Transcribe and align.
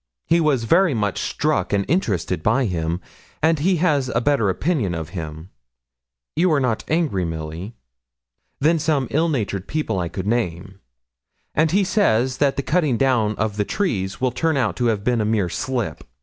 He 0.25 0.39
was 0.41 0.63
very 0.63 0.95
much 0.95 1.19
struck 1.19 1.71
and 1.71 1.85
interested 1.87 2.41
by 2.41 2.65
him, 2.65 3.01
and 3.39 3.59
he 3.59 3.75
has 3.75 4.09
a 4.09 4.19
better 4.19 4.49
opinion 4.49 4.95
of 4.95 5.09
him 5.09 5.51
you 6.35 6.51
are 6.51 6.59
not 6.59 6.83
angry, 6.87 7.23
Milly 7.23 7.75
than 8.59 8.79
some 8.79 9.07
ill 9.11 9.29
natured 9.29 9.67
people 9.67 9.99
I 9.99 10.09
could 10.09 10.25
name; 10.25 10.79
and 11.53 11.69
he 11.69 11.83
says 11.83 12.37
that 12.37 12.55
the 12.55 12.63
cutting 12.63 12.97
down 12.97 13.35
of 13.35 13.57
the 13.57 13.63
trees 13.63 14.19
will 14.19 14.31
turn 14.31 14.57
out 14.57 14.75
to 14.77 14.85
have 14.87 15.03
been 15.03 15.21
a 15.21 15.23
mere 15.23 15.49
slip. 15.49 16.03